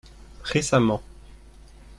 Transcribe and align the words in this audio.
Récemment. 0.41 1.03